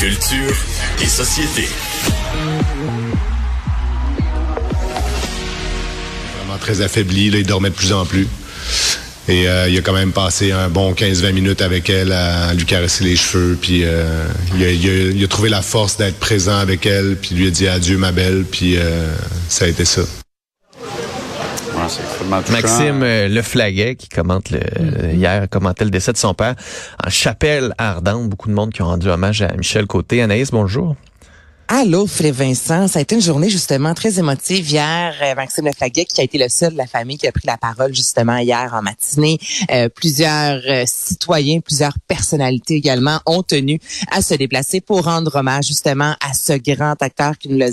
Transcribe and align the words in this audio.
Culture 0.00 0.56
et 1.02 1.06
société. 1.06 1.68
Vraiment 6.38 6.58
très 6.58 6.80
affaibli, 6.80 7.26
il 7.26 7.44
dormait 7.44 7.68
de 7.68 7.74
plus 7.74 7.92
en 7.92 8.06
plus. 8.06 8.26
Et 9.28 9.46
euh, 9.46 9.68
il 9.68 9.76
a 9.76 9.82
quand 9.82 9.92
même 9.92 10.12
passé 10.12 10.52
un 10.52 10.70
bon 10.70 10.94
15-20 10.94 11.32
minutes 11.32 11.60
avec 11.60 11.90
elle 11.90 12.12
à 12.12 12.54
lui 12.54 12.64
caresser 12.64 13.04
les 13.04 13.14
cheveux. 13.14 13.58
Puis 13.60 13.82
euh, 13.84 14.26
il, 14.56 14.64
a, 14.64 14.70
il 14.70 15.20
il 15.20 15.28
trouvé 15.28 15.50
la 15.50 15.60
force 15.60 15.98
d'être 15.98 16.18
présent 16.18 16.56
avec 16.56 16.86
elle. 16.86 17.16
Puis 17.20 17.34
lui 17.34 17.48
a 17.48 17.50
dit 17.50 17.68
adieu 17.68 17.98
ma 17.98 18.10
belle. 18.10 18.46
Puis 18.50 18.78
euh, 18.78 19.06
ça 19.50 19.66
a 19.66 19.68
été 19.68 19.84
ça. 19.84 20.00
Ouais, 21.90 21.96
c'est 21.96 22.02
extrêmement 22.02 22.42
touchant. 22.42 22.52
Maxime 22.52 23.02
euh, 23.02 23.28
Leflaguet 23.28 23.96
qui 23.96 24.08
commente 24.08 24.50
le, 24.50 24.60
Mm-hmm. 24.60 25.14
hier 25.14 25.48
commentait 25.48 25.84
le 25.84 25.90
décès 25.90 26.12
de 26.12 26.18
son 26.18 26.34
père 26.34 26.54
en 27.04 27.10
chapelle 27.10 27.74
ardente. 27.78 28.28
Beaucoup 28.28 28.48
de 28.48 28.54
monde 28.54 28.72
qui 28.72 28.82
ont 28.82 28.86
rendu 28.86 29.08
hommage 29.08 29.42
à 29.42 29.52
Michel 29.56 29.86
Côté. 29.86 30.22
Anaïs, 30.22 30.50
bonjour. 30.50 30.96
Allô, 31.72 32.08
Philippe 32.08 32.34
Vincent. 32.34 32.88
Ça 32.88 32.98
a 32.98 33.02
été 33.02 33.14
une 33.14 33.20
journée 33.20 33.48
justement 33.48 33.94
très 33.94 34.18
émotive 34.18 34.68
hier. 34.68 35.14
Euh, 35.22 35.36
Maxime 35.36 35.66
Leflaguet, 35.66 36.04
qui 36.04 36.20
a 36.20 36.24
été 36.24 36.36
le 36.36 36.48
seul 36.48 36.72
de 36.72 36.76
la 36.76 36.88
famille 36.88 37.16
qui 37.16 37.28
a 37.28 37.32
pris 37.32 37.46
la 37.46 37.58
parole 37.58 37.94
justement 37.94 38.38
hier 38.38 38.72
en 38.74 38.82
matinée. 38.82 39.38
Euh, 39.70 39.88
plusieurs 39.88 40.60
euh, 40.68 40.82
citoyens, 40.86 41.60
plusieurs 41.60 41.94
personnalités 42.08 42.74
également 42.74 43.20
ont 43.24 43.44
tenu 43.44 43.78
à 44.10 44.20
se 44.20 44.34
déplacer 44.34 44.80
pour 44.80 45.04
rendre 45.04 45.36
hommage 45.36 45.66
justement 45.66 46.16
à 46.20 46.34
ce 46.34 46.54
grand 46.54 47.00
acteur 47.00 47.38
qui 47.38 47.48
nous 47.48 47.58
l'a 47.58 47.70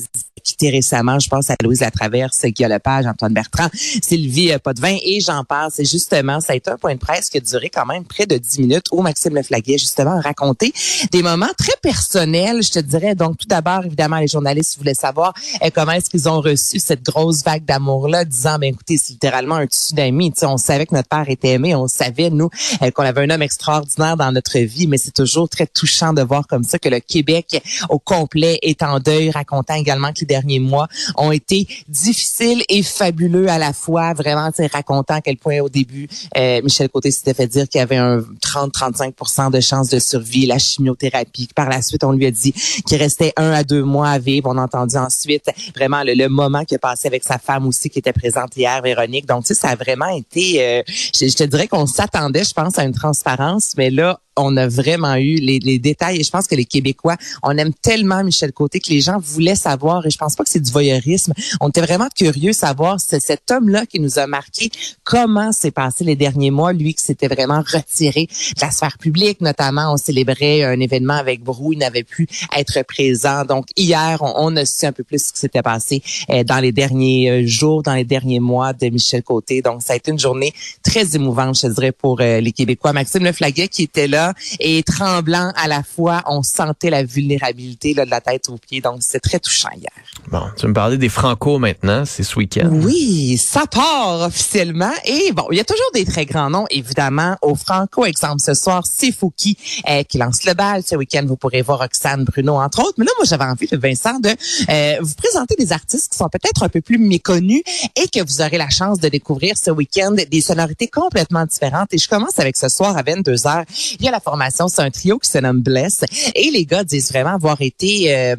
quitté 0.48 0.70
récemment. 0.70 1.20
Je 1.20 1.28
pense 1.28 1.50
à 1.50 1.56
Louise 1.62 1.82
Latraverse, 1.82 2.46
Guy 2.46 2.64
Lepage, 2.64 3.06
Antoine 3.06 3.34
Bertrand, 3.34 3.68
Sylvie 3.74 4.54
euh, 4.54 4.60
Potvin 4.60 4.96
et 5.04 5.20
j'en 5.20 5.44
passe. 5.44 5.80
Et 5.80 5.86
justement, 5.86 6.40
ça 6.40 6.54
a 6.54 6.56
été 6.56 6.72
un 6.72 6.78
point 6.78 6.94
de 6.96 7.00
presse 7.00 7.30
qui 7.30 7.38
a 7.38 7.42
duré 7.42 7.70
quand 7.70 7.86
même 7.86 8.06
près 8.06 8.26
de 8.26 8.38
10 8.38 8.60
minutes 8.60 8.86
où 8.92 9.02
Maxime 9.02 9.36
Leflaguet 9.36 9.78
justement 9.78 10.18
a 10.18 10.22
raconté 10.22 10.74
des 11.12 11.22
moments 11.22 11.50
très 11.58 11.74
personnels, 11.82 12.64
je 12.64 12.72
te 12.72 12.80
dirais. 12.80 13.14
Donc, 13.14 13.38
tout 13.38 13.48
d'abord, 13.48 13.86
évidemment, 13.86 14.18
les 14.18 14.28
journalistes 14.28 14.78
voulaient 14.78 14.94
savoir 14.94 15.34
euh, 15.64 15.70
comment 15.74 15.92
est-ce 15.92 16.10
qu'ils 16.10 16.30
ont 16.30 16.40
reçu 16.40 16.80
cette 16.80 17.04
grosse 17.04 17.44
vague 17.44 17.66
d'amour-là, 17.66 18.24
disant, 18.24 18.58
ben 18.58 18.74
écoutez, 18.74 18.98
c'est 18.98 19.14
littéralement 19.14 19.56
un 19.56 19.66
tsunami. 19.66 20.32
Tu 20.32 20.40
sais, 20.40 20.46
on 20.46 20.58
savait 20.58 20.86
que 20.86 20.96
notre 20.96 21.10
père 21.10 21.26
était 21.28 21.50
aimé, 21.50 21.76
on 21.76 21.88
savait, 21.88 22.30
nous, 22.30 22.50
euh, 22.82 22.92
qu'on 22.92 23.04
avait 23.04 23.22
un 23.22 23.30
homme 23.30 23.42
extraordinaire 23.42 24.16
dans 24.16 24.32
notre 24.32 24.60
vie, 24.60 24.88
mais 24.88 24.98
c'est 24.98 25.14
toujours 25.14 25.50
très 25.50 25.68
touchant 25.68 26.14
de 26.14 26.22
voir 26.22 26.48
comme 26.48 26.64
ça 26.64 26.80
que 26.80 26.90
le 26.90 27.02
Québec 27.02 27.62
au 27.90 28.00
complet 28.00 28.60
est 28.62 28.82
en 28.82 29.00
deuil, 29.00 29.30
racontant 29.30 29.76
également 29.76 30.14
que 30.14 30.20
les 30.22 30.26
derniers 30.38 30.60
mois 30.60 30.88
ont 31.16 31.32
été 31.32 31.68
difficiles 31.88 32.64
et 32.70 32.84
fabuleux 32.84 33.50
à 33.50 33.58
la 33.58 33.74
fois, 33.74 34.14
vraiment, 34.14 34.50
racontant 34.72 35.16
à 35.16 35.22
quel 35.22 35.38
point 35.38 35.60
au 35.60 35.70
début, 35.70 36.08
euh, 36.38 36.62
Michel 36.64 36.90
Côté 36.90 37.12
s'était 37.12 37.34
fait 37.34 37.48
dire 37.48 37.68
qu'il 37.68 37.80
y 37.80 37.82
avait 37.82 37.98
un 37.98 38.20
30-35% 38.42 39.52
de 39.52 39.60
chances 39.60 39.90
de 39.90 40.00
survie, 40.00 40.46
la 40.46 40.58
chimiothérapie. 40.58 41.50
Par 41.56 41.70
la 41.70 41.82
suite, 41.82 42.04
on 42.04 42.12
lui 42.12 42.26
a 42.26 42.32
dit 42.32 42.54
qu'il 42.86 42.98
restait 42.98 43.34
un 43.38 43.52
à 43.52 43.64
deux 43.64 43.84
mois 43.84 44.10
à 44.10 44.20
vivre. 44.20 44.50
On 44.50 44.58
a 44.58 44.64
entendu 44.64 44.98
ensuite 44.98 45.50
vraiment 45.76 46.04
le, 46.04 46.14
le 46.14 46.28
moment 46.28 46.64
qu'il 46.64 46.76
a 46.76 46.80
passé 46.80 47.08
avec 47.08 47.24
sa 47.24 47.38
femme 47.38 47.68
aussi 47.68 47.90
qui 47.90 48.00
était 48.00 48.14
présente 48.14 48.56
hier, 48.56 48.82
Véronique. 48.82 49.26
Donc, 49.26 49.44
tu 49.44 49.54
sais, 49.54 49.60
ça 49.60 49.70
a 49.70 49.76
vraiment 49.76 50.10
été, 50.10 50.64
euh, 50.64 50.84
je, 50.88 51.28
je 51.28 51.36
te 51.36 51.44
dirais 51.44 51.68
qu'on 51.68 51.86
s'attendait, 51.86 52.44
je 52.44 52.54
pense, 52.54 52.78
à 52.78 52.84
une 52.84 52.94
transparence, 52.94 53.74
mais 53.78 53.90
là, 53.90 54.20
on 54.38 54.56
a 54.58 54.68
vraiment 54.68 55.16
eu 55.16 55.36
les, 55.36 55.60
les 55.60 55.80
détails 55.80 56.20
et 56.20 56.24
je 56.24 56.30
pense 56.30 56.48
que 56.48 56.56
les 56.56 56.66
Québécois, 56.66 57.18
on 57.44 57.58
aime 57.58 57.74
tellement 57.74 58.24
Michel 58.24 58.54
Côté 58.54 58.80
que 58.80 58.90
les 58.90 59.02
gens 59.02 59.18
voulaient 59.20 59.56
savoir 59.56 60.06
et 60.06 60.10
je 60.10 60.18
pense 60.18 60.36
pas 60.36 60.44
que 60.44 60.50
c'est 60.50 60.60
du 60.60 60.72
voyeurisme. 60.72 61.34
On 61.60 61.70
était 61.70 61.82
vraiment 61.82 62.08
curieux 62.16 62.52
de 62.52 62.56
savoir 62.56 63.00
cet 63.00 63.52
homme-là 63.52 63.86
qui 63.86 64.00
nous 64.00 64.20
a 64.20 64.28
marqué 64.28 64.70
comment 65.04 65.52
s'est 65.52 65.72
passé 65.72 66.04
les 66.04 66.16
derniers 66.16 66.52
mois, 66.52 66.74
lui 66.74 66.94
qui 66.94 67.04
s'était 67.04 67.28
vraiment 67.28 67.62
retiré 67.62 68.28
de 68.28 68.62
la 68.62 68.72
sphère 68.72 68.98
publique, 68.98 69.42
notamment 69.42 69.94
on 69.94 69.98
célébrait 69.98 70.64
un 70.64 70.80
événement 70.80 71.16
avec 71.16 71.44
Brou, 71.44 71.74
il 71.74 71.80
n'avait 71.80 72.04
pu 72.04 72.28
être 72.56 72.84
présent. 72.84 73.46
Donc 73.46 73.66
hier, 73.76 74.20
on, 74.22 74.34
on 74.38 74.56
a 74.56 74.66
su 74.66 74.86
un 74.86 74.92
peu 74.92 75.04
plus 75.04 75.28
ce 75.28 75.34
qui 75.34 75.40
s'était 75.40 75.62
passé 75.62 76.02
euh, 76.30 76.44
dans 76.44 76.60
les 76.60 76.72
derniers 76.72 77.30
euh, 77.30 77.48
jours, 77.48 77.84
dans 77.84 77.94
les 77.94 78.04
derniers 78.04 78.40
mois 78.40 78.74
de 78.74 78.88
Michel 78.90 79.24
Côté. 79.24 79.62
Donc 79.62 79.82
ça 79.82 79.94
a 79.94 79.96
été 79.96 80.12
une 80.12 80.20
journée 80.20 80.54
très 80.84 81.16
émouvante, 81.16 81.60
je 81.62 81.68
dirais, 81.68 81.92
pour 81.92 82.22
euh, 82.22 82.40
les 82.40 82.52
Québécois. 82.52 82.94
Maxime 82.94 83.24
Leflaguet 83.24 83.68
qui 83.68 83.84
était 83.84 84.08
là 84.08 84.27
et 84.60 84.84
tremblant 84.84 85.52
à 85.56 85.68
la 85.68 85.84
fois, 85.84 86.24
on 86.28 86.44
sentait 86.44 86.90
la 86.90 87.04
vulnérabilité 87.04 87.94
là, 87.94 88.06
de 88.06 88.12
la 88.12 88.22
tête 88.22 88.50
aux 88.50 88.58
pieds. 88.58 88.82
Donc 88.82 88.98
c'est 89.02 89.20
très 89.20 89.40
touchant 89.40 89.70
hier. 89.76 89.92
Bon, 90.30 90.44
tu 90.56 90.64
veux 90.64 90.70
me 90.70 90.74
parler 90.74 90.98
des 90.98 91.10
Franco 91.10 91.58
maintenant, 91.60 92.04
c'est 92.06 92.24
ce 92.24 92.36
week-end? 92.38 92.70
Oui, 92.72 93.38
ça 93.38 93.66
part 93.66 94.22
officiellement. 94.22 94.92
Et 95.06 95.32
bon, 95.32 95.46
il 95.52 95.58
y 95.58 95.60
a 95.60 95.64
toujours 95.64 95.90
des 95.94 96.06
très 96.06 96.26
grands 96.26 96.50
noms, 96.50 96.66
évidemment. 96.70 97.36
Au 97.42 97.56
Franco, 97.56 98.06
exemple, 98.06 98.42
ce 98.44 98.54
soir, 98.54 98.84
c'est 98.86 99.12
Fouki 99.12 99.58
euh, 99.90 100.04
qui 100.04 100.18
lance 100.18 100.46
le 100.46 100.54
bal. 100.54 100.84
Ce 100.86 100.96
week-end, 100.96 101.24
vous 101.26 101.38
pourrez 101.38 101.62
voir 101.62 101.80
Roxane 101.80 102.24
Bruno, 102.24 102.56
entre 102.56 102.82
autres. 102.82 102.96
Mais 102.98 103.06
là, 103.06 103.12
moi, 103.18 103.26
j'avais 103.26 103.46
envie, 103.46 103.68
de 103.68 103.78
Vincent, 103.78 104.20
de 104.20 104.30
euh, 104.30 104.98
vous 105.02 105.16
présenter 105.16 105.56
des 105.58 105.72
artistes 105.72 106.12
qui 106.12 106.18
sont 106.18 106.30
peut-être 106.30 106.64
un 106.64 106.70
peu 106.70 106.82
plus 106.82 106.98
méconnus 106.98 107.62
et 107.96 108.08
que 108.08 108.24
vous 108.24 108.42
aurez 108.42 108.58
la 108.58 108.70
chance 108.70 109.00
de 109.00 109.10
découvrir 109.10 109.56
ce 109.58 109.72
week-end 109.72 110.16
des 110.30 110.42
sonorités 110.42 110.88
complètement 110.88 111.46
différentes. 111.46 111.94
Et 111.94 111.98
je 111.98 112.08
commence 112.08 112.40
avec 112.40 112.58
ce 112.58 112.70
soir 112.70 112.98
à 112.98 113.04
22 113.04 113.34
h 113.34 113.66
Il 114.00 114.06
y 114.06 114.08
a 114.08 114.12
la 114.12 114.17
formation, 114.20 114.68
c'est 114.68 114.82
un 114.82 114.92
trio 114.92 115.20
qui 115.20 115.30
se 115.30 115.38
nomme 115.38 115.62
Bless. 115.62 116.04
Et 116.36 116.52
les 116.52 116.66
gars 116.66 116.84
disent 116.84 117.12
vraiment 117.12 117.36
avoir 117.36 117.62
été 117.62 118.16
euh, 118.16 118.36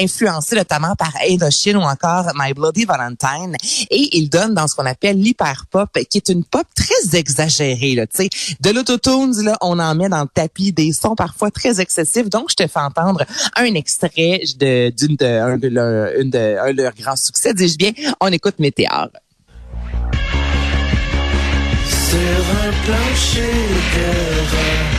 influencés 0.00 0.56
notamment 0.56 0.94
par 0.96 1.12
Indochine 1.28 1.76
ou 1.76 1.82
encore 1.82 2.26
My 2.34 2.52
Bloody 2.52 2.84
Valentine. 2.84 3.56
Et 3.90 4.16
ils 4.16 4.28
donnent 4.28 4.54
dans 4.54 4.66
ce 4.66 4.74
qu'on 4.74 4.86
appelle 4.86 5.18
l'hyper 5.18 5.66
pop, 5.70 5.90
qui 6.10 6.18
est 6.18 6.28
une 6.28 6.44
pop 6.44 6.66
très 6.74 7.18
exagérée. 7.18 7.94
Là, 7.94 8.06
tu 8.06 8.24
sais, 8.24 8.28
de 8.60 8.70
l'autotunes, 8.70 9.52
on 9.60 9.78
en 9.78 9.94
met 9.94 10.08
dans 10.08 10.22
le 10.22 10.28
tapis 10.32 10.72
des 10.72 10.92
sons 10.92 11.14
parfois 11.14 11.50
très 11.50 11.80
excessifs. 11.80 12.28
Donc, 12.28 12.50
je 12.50 12.56
te 12.56 12.66
fais 12.66 12.80
entendre 12.80 13.24
un 13.56 13.74
extrait 13.74 14.40
de 14.58 14.90
d'une 14.90 15.16
de 15.16 15.26
un 15.26 15.58
de 15.58 16.58
un 16.58 16.72
de 16.72 16.82
leurs 16.82 16.94
grands 16.94 17.16
succès. 17.16 17.54
Dis-je 17.54 17.76
bien, 17.76 17.92
on 18.20 18.28
écoute 18.28 18.58
Météor. 18.58 19.08
Sur 22.08 22.18
un 22.18 22.72
plancher 22.84 23.52
de 23.94 24.97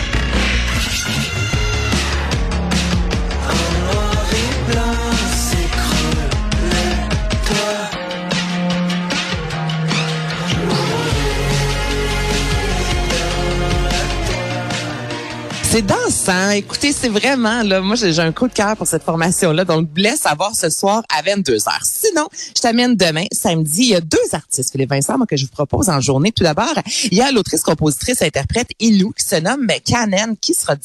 C'est 15.79 15.85
dansant. 15.85 16.49
Écoutez, 16.49 16.91
c'est 16.91 17.07
vraiment, 17.07 17.63
là, 17.63 17.79
moi, 17.79 17.95
j'ai 17.95 18.19
un 18.19 18.33
coup 18.33 18.49
de 18.49 18.53
cœur 18.53 18.75
pour 18.75 18.85
cette 18.85 19.03
formation-là. 19.03 19.63
Donc, 19.63 19.87
blesse 19.87 20.25
à 20.25 20.35
voir 20.35 20.53
ce 20.53 20.69
soir 20.69 21.03
à 21.07 21.21
22 21.21 21.55
h 21.55 21.79
Sinon, 21.83 22.27
je 22.33 22.61
t'amène 22.61 22.97
demain, 22.97 23.23
samedi. 23.31 23.83
Il 23.83 23.89
y 23.91 23.95
a 23.95 24.01
deux 24.01 24.17
artistes, 24.33 24.73
Philippe 24.73 24.89
Vincent, 24.89 25.17
moi, 25.17 25.25
que 25.25 25.37
je 25.37 25.45
vous 25.45 25.51
propose 25.51 25.87
en 25.87 26.01
journée. 26.01 26.33
Tout 26.33 26.43
d'abord, 26.43 26.73
il 27.09 27.17
y 27.17 27.21
a 27.21 27.31
l'autrice, 27.31 27.61
compositrice, 27.61 28.21
interprète 28.21 28.67
Ilou, 28.81 29.13
qui 29.13 29.23
se 29.23 29.37
nomme 29.37 29.67
Canen, 29.85 30.35
qui 30.41 30.53
sera, 30.53 30.73
euh, 30.73 30.75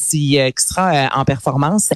qui 0.51 0.65
sera 0.65 0.95
euh, 0.95 1.09
en 1.13 1.25
performance 1.25 1.89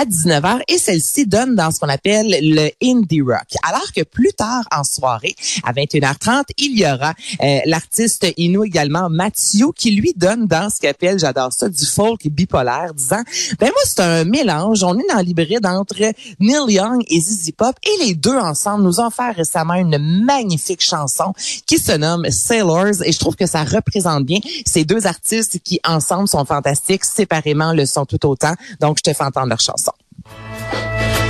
à 0.00 0.06
19 0.06 0.42
h 0.42 0.60
Et 0.68 0.78
celle-ci 0.78 1.26
donne 1.26 1.56
dans 1.56 1.70
ce 1.70 1.78
qu'on 1.78 1.90
appelle 1.90 2.38
le 2.40 2.70
indie 2.82 3.20
rock. 3.20 3.52
Alors 3.64 3.92
que 3.94 4.02
plus 4.02 4.32
tard 4.32 4.64
en 4.74 4.82
soirée, 4.82 5.36
à 5.62 5.74
21h30, 5.74 6.44
il 6.56 6.78
y 6.78 6.86
aura 6.86 7.12
euh, 7.42 7.58
l'artiste 7.66 8.26
Inou 8.38 8.64
également, 8.64 9.10
Mathieu, 9.10 9.72
qui 9.76 9.90
lui 9.90 10.14
donne 10.16 10.46
dans 10.46 10.70
ce 10.70 10.80
qu'il 10.80 10.88
appelle, 10.88 11.18
j'adore 11.18 11.52
ça, 11.52 11.68
du 11.68 11.84
folk 11.84 12.26
bipolaire, 12.46 12.94
disant, 12.94 13.22
ben 13.58 13.66
moi, 13.66 13.82
c'est 13.84 14.00
un 14.00 14.24
mélange. 14.24 14.82
On 14.84 14.98
est 14.98 15.08
dans 15.08 15.20
l'hybride 15.20 15.66
entre 15.66 16.12
Neil 16.40 16.74
Young 16.74 17.02
et 17.08 17.20
Zizi 17.20 17.52
Pop. 17.52 17.76
Et 17.82 18.04
les 18.04 18.14
deux 18.14 18.36
ensemble 18.36 18.84
nous 18.84 19.00
ont 19.00 19.10
fait 19.10 19.32
récemment 19.32 19.74
une 19.74 19.98
magnifique 20.24 20.82
chanson 20.82 21.32
qui 21.66 21.78
se 21.78 21.92
nomme 21.92 22.30
Sailors. 22.30 23.02
Et 23.04 23.12
je 23.12 23.18
trouve 23.18 23.36
que 23.36 23.46
ça 23.46 23.64
représente 23.64 24.24
bien 24.24 24.38
ces 24.64 24.84
deux 24.84 25.06
artistes 25.06 25.58
qui, 25.62 25.80
ensemble, 25.86 26.28
sont 26.28 26.44
fantastiques. 26.44 27.04
Séparément, 27.04 27.72
le 27.72 27.86
sont 27.86 28.06
tout 28.06 28.24
autant. 28.26 28.54
Donc, 28.80 28.98
je 28.98 29.10
te 29.10 29.12
fais 29.12 29.24
entendre 29.24 29.48
leur 29.48 29.60
chanson. 29.60 29.92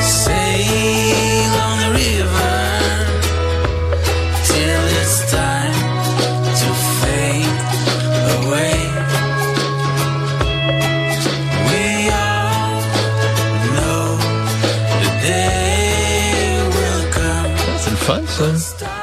Sail 0.01 1.36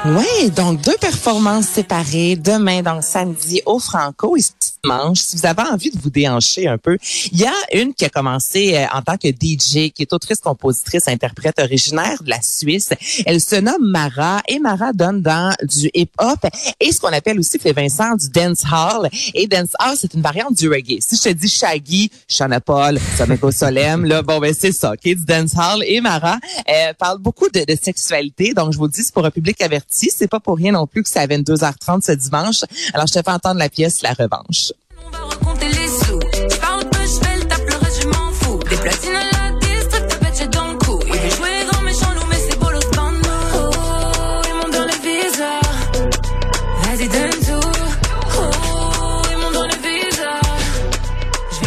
Oui, 0.06 0.50
donc 0.50 0.82
deux 0.82 0.98
performances 1.00 1.64
séparées 1.66 2.36
demain, 2.36 2.82
donc 2.82 3.02
samedi 3.02 3.62
au 3.64 3.78
Franco 3.78 4.36
et 4.36 4.42
dimanche. 4.82 5.20
Si 5.20 5.38
vous 5.38 5.46
avez 5.46 5.62
envie 5.62 5.90
de 5.90 5.98
vous 5.98 6.10
déhancher 6.10 6.68
un 6.68 6.76
peu, 6.76 6.98
il 7.32 7.40
y 7.40 7.46
a 7.46 7.54
une 7.72 7.94
qui 7.94 8.04
a 8.04 8.10
commencé 8.10 8.76
euh, 8.76 8.84
en 8.92 9.00
tant 9.00 9.16
que 9.16 9.28
DJ, 9.28 9.90
qui 9.92 10.02
est 10.02 10.12
autrice, 10.12 10.40
compositrice, 10.40 11.08
interprète 11.08 11.58
originaire 11.58 12.22
de 12.22 12.28
la 12.28 12.42
Suisse. 12.42 12.90
Elle 13.24 13.40
se 13.40 13.56
nomme 13.56 13.82
Mara 13.82 14.42
et 14.46 14.58
Mara 14.58 14.92
donne 14.92 15.22
dans 15.22 15.54
du 15.62 15.90
hip-hop 15.94 16.38
et 16.80 16.92
ce 16.92 17.00
qu'on 17.00 17.08
appelle 17.08 17.38
aussi, 17.38 17.58
fait 17.58 17.72
Vincent, 17.72 18.14
du 18.16 18.28
dance 18.28 18.62
hall. 18.70 19.08
Et 19.32 19.46
dance 19.46 19.70
hall, 19.80 19.96
c'est 19.98 20.12
une 20.12 20.20
variante 20.20 20.52
du 20.52 20.68
reggae. 20.68 20.98
Si 21.00 21.16
je 21.16 21.22
te 21.22 21.28
dis 21.30 21.48
Shaggy, 21.48 22.10
Shana 22.28 22.60
Paul, 22.60 22.98
Someko 23.16 23.50
Solem, 23.50 24.04
là, 24.04 24.20
bon, 24.20 24.38
ben 24.38 24.52
c'est 24.52 24.72
ça, 24.72 24.92
OK, 24.92 25.02
du 25.02 25.24
dance 25.24 25.54
hall. 25.56 25.82
Et 25.86 26.02
Mara 26.02 26.38
euh, 26.68 26.92
parle 26.98 27.20
beaucoup 27.20 27.48
de, 27.48 27.64
de 27.64 27.78
sexualité, 27.80 28.52
donc 28.52 28.74
je 28.74 28.76
vous 28.76 28.88
dis, 28.88 29.02
c'est 29.02 29.14
pour 29.14 29.24
un 29.24 29.30
public 29.30 29.62
averti. 29.62 29.93
C'est 29.94 30.28
pas 30.28 30.40
pour 30.40 30.56
rien 30.56 30.72
non 30.72 30.86
plus 30.86 31.02
que 31.02 31.08
c'est 31.08 31.20
à 31.20 31.26
22h30 31.26 32.04
ce 32.04 32.12
dimanche. 32.12 32.64
Alors, 32.92 33.06
je 33.06 33.12
te 33.14 33.22
fais 33.22 33.30
entendre 33.30 33.58
la 33.58 33.68
pièce 33.68 34.02
La 34.02 34.12
Revanche. 34.12 34.72
On 35.06 35.10
va 35.10 35.24
raconter 35.24 35.68
les 35.68 35.88
sous. 35.88 36.20
Je 36.32 37.20
fais 37.20 37.36
le 37.36 37.44
tape, 37.44 37.62
le 37.68 37.76
reste, 37.76 38.02
je 38.02 38.08
m'en 38.08 38.32
fous. 38.32 38.58
Des 38.68 38.76
platines 38.76 39.13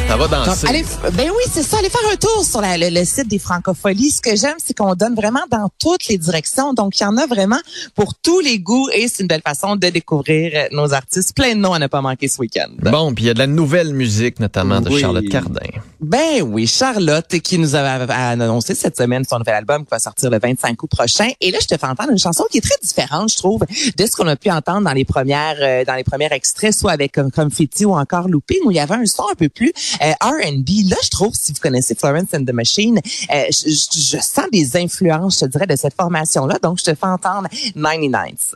Ça 0.08 0.16
va 0.16 0.28
Donc, 0.28 0.46
danser. 0.46 0.68
allez, 0.70 0.86
ben 1.14 1.30
oui, 1.30 1.44
c'est 1.52 1.64
ça. 1.64 1.78
Allez 1.80 1.90
faire 1.90 2.00
un 2.12 2.16
tour 2.16 2.44
sur 2.46 2.62
la- 2.62 2.78
le, 2.78 2.90
le 2.90 3.04
site 3.06 3.28
des 3.28 3.40
Francopholies. 3.40 4.12
Ce 4.12 4.22
que 4.22 4.36
j'aime, 4.38 4.56
c'est 4.58 4.76
qu'on 4.76 4.96
donne 4.96 5.16
vraiment 5.16 5.42
dans 5.52 5.70
toutes 5.80 6.08
les 6.08 6.18
directions. 6.18 6.74
Donc, 6.74 6.98
il 7.00 7.04
y 7.04 7.06
en 7.06 7.18
a 7.18 7.26
vraiment 7.28 7.60
pour 7.94 8.14
tous 8.16 8.40
les 8.40 8.58
goûts 8.60 8.88
et 8.94 9.08
c'est 9.10 9.24
une 9.24 9.28
belle 9.28 9.42
façon 9.46 9.76
de 9.76 9.90
découvrir 9.90 10.52
euh, 10.56 10.68
nos 10.72 10.94
artistes. 10.94 11.36
Plein 11.36 11.56
de 11.56 11.60
noms 11.60 11.74
à 11.74 11.80
ne 11.80 11.88
pas 11.88 12.02
manquer 12.02 12.30
ce 12.30 12.40
week-end. 12.40 12.70
Bon, 12.80 13.14
puis 13.14 13.26
il 13.26 13.28
y 13.28 13.30
a 13.30 13.34
de 13.34 13.40
la 13.40 13.48
nouvelle 13.48 13.94
musique, 13.94 14.40
notamment 14.40 14.80
de 14.80 14.90
Oui. 14.90 15.02
Charlotte 15.02 15.28
Cardin. 15.28 15.60
Ben 16.00 16.44
oui, 16.44 16.68
Charlotte 16.68 17.28
qui 17.40 17.58
nous 17.58 17.76
a, 17.76 17.80
annoncé 17.82 18.76
cette 18.76 18.96
semaine 18.96 19.24
son 19.28 19.40
nouvel 19.40 19.56
album 19.56 19.84
qui 19.84 19.90
va 19.90 19.98
sortir 19.98 20.30
le 20.30 20.38
25 20.38 20.82
août 20.84 20.88
prochain. 20.90 21.30
Et 21.42 21.50
là, 21.50 21.58
je 21.60 21.66
te 21.66 21.76
fais 21.76 21.88
entendre 21.88 22.12
une 22.12 22.20
chanson 22.20 22.44
qui 22.52 22.60
est 22.60 22.62
très 22.62 22.78
différente, 22.84 23.32
je 23.32 23.38
trouve, 23.38 23.62
de 23.98 24.06
ce 24.06 24.12
qu'on 24.16 24.28
a 24.28 24.36
pu 24.36 24.52
entendre 24.52 24.82
dans 24.82 24.94
les 24.94 25.06
premières, 25.06 25.58
euh, 25.60 25.84
dans 25.86 25.96
les 25.96 26.04
premiers 26.04 26.32
extraits, 26.32 26.72
soit 26.78 26.92
avec 26.92 27.18
euh, 27.18 27.30
Confetti 27.36 27.86
ou 27.86 27.94
encore 27.96 28.28
Looping, 28.28 28.60
où 28.66 28.72
il 28.72 28.78
y 28.78 28.80
avait 28.80 28.94
un 28.94 29.06
son 29.08 29.24
un 29.32 29.36
peu 29.36 29.50
plus 29.50 29.74
euh, 30.04 30.12
R&B. 30.22 30.70
Là, 30.90 30.98
je 31.04 31.10
trouve, 31.10 31.34
si 31.34 31.52
vous 31.52 31.60
connaissez 31.60 31.96
Florence 31.96 32.34
and 32.34 32.46
the 32.46 32.54
Machine, 32.54 33.00
euh, 33.34 33.44
je, 33.50 33.70
je- 33.70 34.18
je 34.18 34.22
sens 34.22 34.46
des 34.52 34.78
influences, 34.78 35.40
je 35.42 35.46
dirais, 35.48 35.66
de 35.68 35.76
cette 35.76 35.96
formation-là. 35.96 36.60
Donc, 36.62 36.78
je 36.78 36.84
te 36.84 36.92
fais 36.94 37.08
entendre 37.08 37.48
99. 37.74 38.54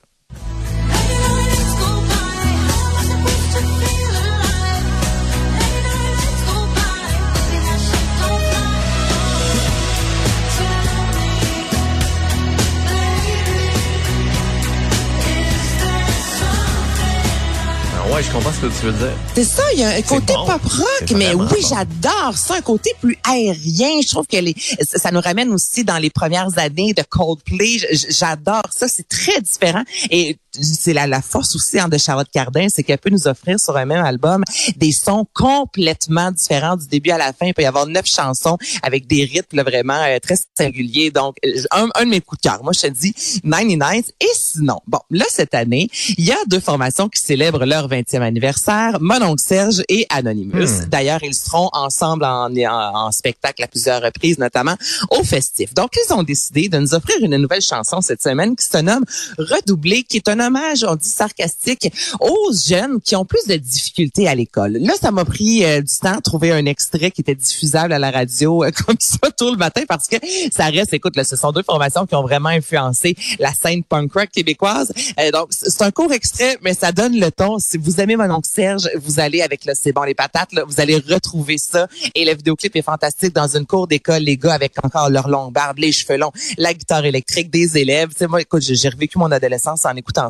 Je 18.31 18.37
comprends 18.37 18.53
ce 18.53 18.61
que 18.61 18.79
tu 18.79 18.85
veux 18.85 18.93
dire. 18.93 19.13
C'est 19.35 19.43
ça, 19.43 19.63
il 19.73 19.79
y 19.79 19.83
a 19.83 19.89
un 19.89 20.01
côté 20.03 20.33
bon. 20.33 20.45
pop 20.45 20.61
rock, 20.63 21.11
mais 21.17 21.33
oui, 21.33 21.45
bon. 21.49 21.67
j'adore 21.67 22.37
ça, 22.37 22.55
un 22.55 22.61
côté 22.61 22.91
plus 23.01 23.17
aérien. 23.29 23.99
Je 24.01 24.07
trouve 24.07 24.25
que 24.25 24.37
les, 24.37 24.55
ça 24.79 25.11
nous 25.11 25.19
ramène 25.19 25.51
aussi 25.51 25.83
dans 25.83 25.97
les 25.97 26.09
premières 26.09 26.57
années 26.57 26.93
de 26.93 27.03
Coldplay. 27.09 27.79
J'adore 28.09 28.63
ça, 28.73 28.87
c'est 28.87 29.07
très 29.07 29.41
différent 29.41 29.83
et 30.09 30.37
c'est 30.51 30.93
la, 30.93 31.07
la 31.07 31.21
force 31.21 31.55
aussi 31.55 31.79
hein, 31.79 31.87
de 31.87 31.97
Charlotte 31.97 32.27
Cardin, 32.31 32.67
c'est 32.69 32.83
qu'elle 32.83 32.97
peut 32.97 33.09
nous 33.09 33.27
offrir 33.27 33.59
sur 33.59 33.75
un 33.77 33.85
même 33.85 34.03
album 34.03 34.43
des 34.75 34.91
sons 34.91 35.25
complètement 35.33 36.31
différents 36.31 36.75
du 36.75 36.87
début 36.87 37.11
à 37.11 37.17
la 37.17 37.33
fin. 37.33 37.47
Il 37.47 37.53
peut 37.53 37.61
y 37.61 37.65
avoir 37.65 37.87
neuf 37.87 38.05
chansons 38.05 38.57
avec 38.83 39.07
des 39.07 39.23
rythmes 39.23 39.57
là, 39.57 39.63
vraiment 39.63 40.01
euh, 40.03 40.19
très 40.19 40.35
singuliers. 40.57 41.11
Donc, 41.11 41.37
un, 41.71 41.87
un 41.95 42.05
de 42.05 42.09
mes 42.09 42.21
coups 42.21 42.41
de 42.41 42.49
cœur. 42.49 42.63
Moi, 42.63 42.73
je 42.73 42.81
te 42.81 42.87
dis 42.87 43.13
99. 43.43 44.05
Et 44.19 44.25
sinon, 44.35 44.79
bon, 44.87 44.99
là, 45.09 45.25
cette 45.29 45.53
année, 45.53 45.89
il 46.17 46.25
y 46.25 46.31
a 46.31 46.37
deux 46.47 46.59
formations 46.59 47.07
qui 47.09 47.21
célèbrent 47.21 47.65
leur 47.65 47.87
20e 47.87 48.21
anniversaire, 48.21 48.97
Mon 48.99 49.21
oncle 49.21 49.43
Serge 49.43 49.83
et 49.89 50.05
Anonymous. 50.09 50.83
Hmm. 50.83 50.89
D'ailleurs, 50.89 51.23
ils 51.23 51.33
seront 51.33 51.69
ensemble 51.73 52.25
en, 52.25 52.53
en, 52.55 53.07
en 53.07 53.11
spectacle 53.11 53.63
à 53.63 53.67
plusieurs 53.67 54.01
reprises, 54.01 54.37
notamment 54.37 54.75
au 55.09 55.23
festif. 55.23 55.73
Donc, 55.73 55.91
ils 55.95 56.13
ont 56.13 56.23
décidé 56.23 56.69
de 56.69 56.77
nous 56.77 56.93
offrir 56.93 57.17
une 57.21 57.37
nouvelle 57.37 57.61
chanson 57.61 58.01
cette 58.01 58.21
semaine 58.21 58.55
qui 58.55 58.65
se 58.65 58.77
nomme 58.77 59.05
Redoubler, 59.37 60.03
qui 60.03 60.17
est 60.17 60.27
un 60.27 60.40
hommage, 60.41 60.83
on 60.83 60.95
dit 60.95 61.07
sarcastique, 61.07 61.91
aux 62.19 62.51
jeunes 62.53 62.99
qui 63.01 63.15
ont 63.15 63.25
plus 63.25 63.45
de 63.47 63.55
difficultés 63.55 64.27
à 64.27 64.35
l'école. 64.35 64.73
Là, 64.73 64.93
ça 64.99 65.11
m'a 65.11 65.25
pris 65.25 65.63
euh, 65.63 65.81
du 65.81 65.93
temps 66.01 66.15
de 66.15 66.21
trouver 66.21 66.51
un 66.51 66.65
extrait 66.65 67.11
qui 67.11 67.21
était 67.21 67.35
diffusable 67.35 67.93
à 67.93 67.99
la 67.99 68.11
radio 68.11 68.63
euh, 68.63 68.71
comme 68.85 68.97
ça 68.99 69.31
tout 69.37 69.51
le 69.51 69.57
matin 69.57 69.83
parce 69.87 70.07
que 70.07 70.17
ça 70.51 70.65
reste, 70.65 70.93
écoute, 70.93 71.15
là, 71.15 71.23
ce 71.23 71.35
sont 71.35 71.51
deux 71.51 71.63
formations 71.63 72.05
qui 72.05 72.15
ont 72.15 72.23
vraiment 72.23 72.49
influencé 72.49 73.15
la 73.39 73.53
scène 73.53 73.83
punk 73.83 74.13
rock 74.13 74.29
québécoise. 74.29 74.91
Euh, 75.19 75.31
donc, 75.31 75.47
c'est 75.51 75.81
un 75.81 75.91
court 75.91 76.11
extrait, 76.11 76.57
mais 76.61 76.73
ça 76.73 76.91
donne 76.91 77.19
le 77.19 77.31
ton. 77.31 77.59
Si 77.59 77.77
vous 77.77 77.99
aimez 77.99 78.15
mon 78.15 78.29
oncle 78.31 78.49
Serge, 78.51 78.89
vous 79.01 79.19
allez 79.19 79.41
avec 79.41 79.65
le 79.65 79.73
C'est 79.75 79.93
bon 79.93 80.03
les 80.03 80.15
patates, 80.15 80.53
là, 80.53 80.63
vous 80.65 80.79
allez 80.79 80.97
retrouver 80.97 81.57
ça. 81.57 81.87
Et 82.15 82.25
le 82.25 82.33
vidéoclip 82.35 82.75
est 82.75 82.81
fantastique 82.81 83.33
dans 83.33 83.55
une 83.55 83.65
cour 83.65 83.87
d'école, 83.87 84.23
les 84.23 84.37
gars 84.37 84.53
avec 84.53 84.73
encore 84.83 85.09
leur 85.09 85.27
longue 85.27 85.53
barbe, 85.53 85.77
les 85.77 85.91
cheveux 85.91 86.17
longs, 86.17 86.31
la 86.57 86.73
guitare 86.73 87.05
électrique, 87.05 87.49
des 87.49 87.77
élèves. 87.77 88.09
Tu 88.17 88.27
moi, 88.27 88.41
écoute, 88.41 88.61
j'ai 88.61 88.89
revécu 88.89 89.17
mon 89.17 89.31
adolescence 89.31 89.85
en 89.85 89.95
écoutant 89.95 90.29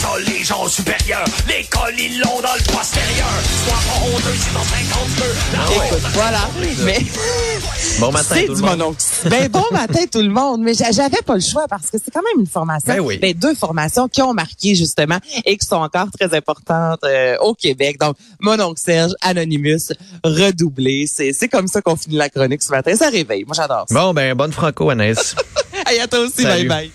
C'est 0.00 0.06
ça, 0.06 0.12
les 0.32 0.44
gens 0.44 0.66
supérieurs. 0.66 1.24
L'école, 1.46 1.92
ils 1.98 2.18
l'ont 2.20 2.40
dans 2.40 2.54
le 2.54 2.72
postérieur. 2.72 3.28
Honteux, 4.02 4.38
c'est 4.38 4.54
dans 4.54 4.64
50 4.64 5.08
peu. 5.16 5.24
La 5.52 5.64
honte, 5.64 5.86
Écoute, 5.86 6.10
voilà. 6.14 6.48
Mais 6.84 6.98
Bon 7.98 8.10
matin, 8.10 8.34
c'est 8.34 8.46
tout 8.46 8.54
du 8.54 8.62
le 8.62 8.66
monde. 8.66 8.78
mon 8.78 8.84
oncle. 8.86 9.02
Ben 9.28 9.48
bon 9.48 9.64
matin 9.72 10.00
tout 10.10 10.22
le 10.22 10.30
monde. 10.30 10.62
Mais 10.62 10.72
j'a- 10.72 10.90
j'avais 10.92 11.20
pas 11.26 11.34
le 11.34 11.40
choix 11.42 11.66
parce 11.68 11.90
que 11.90 11.98
c'est 12.02 12.10
quand 12.10 12.22
même 12.22 12.40
une 12.40 12.46
formation. 12.46 12.94
Ben 12.94 13.00
oui. 13.00 13.18
Ben, 13.18 13.34
deux 13.34 13.54
formations 13.54 14.08
qui 14.08 14.22
ont 14.22 14.32
marqué 14.32 14.74
justement 14.74 15.18
et 15.44 15.56
qui 15.58 15.66
sont 15.66 15.76
encore 15.76 16.06
très 16.18 16.34
importantes 16.34 17.00
euh, 17.04 17.36
au 17.40 17.52
Québec. 17.54 17.98
Donc 18.00 18.16
mon 18.40 18.58
oncle 18.58 18.80
Serge, 18.82 19.12
Anonymous, 19.20 19.92
redoublé. 20.24 21.06
C'est 21.12 21.32
c'est 21.34 21.48
comme 21.48 21.66
ça 21.66 21.82
qu'on 21.82 21.96
finit 21.96 22.16
la 22.16 22.30
chronique 22.30 22.62
ce 22.62 22.70
matin. 22.70 22.96
Ça 22.96 23.10
réveille. 23.10 23.44
Moi 23.44 23.54
j'adore 23.54 23.84
ça. 23.88 23.94
Bon, 23.94 24.14
ben, 24.14 24.34
bonne 24.34 24.52
franco, 24.52 24.88
Anaïs. 24.90 25.34
Hey, 25.86 25.98
à 25.98 26.06
toi 26.06 26.18
aussi. 26.20 26.42
Salut. 26.42 26.68
Bye 26.68 26.88
bye. 26.88 26.90